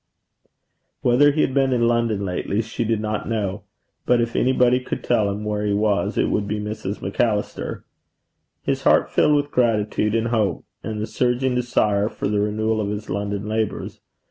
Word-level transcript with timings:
Whether 1.01 1.31
he 1.31 1.41
had 1.41 1.53
been 1.53 1.71
in 1.71 1.87
London 1.87 2.25
lately, 2.25 2.63
she 2.63 2.83
did 2.83 2.99
not 2.99 3.29
know; 3.29 3.65
but 4.07 4.19
if 4.19 4.35
anybody 4.35 4.79
could 4.79 5.03
tell 5.03 5.29
him 5.29 5.43
where 5.43 5.63
he 5.63 5.75
was, 5.75 6.17
it 6.17 6.31
would 6.31 6.47
be 6.47 6.59
Mrs. 6.59 7.03
Macallister. 7.03 7.83
His 8.63 8.81
heart 8.81 9.11
filled 9.11 9.35
with 9.35 9.51
gratitude 9.51 10.15
and 10.15 10.29
hope 10.29 10.65
and 10.81 10.99
the 10.99 11.05
surging 11.05 11.53
desire 11.53 12.09
for 12.09 12.27
the 12.27 12.39
renewal 12.41 12.81
of 12.81 12.89
his 12.89 13.11
London 13.11 13.47
labours. 13.47 14.01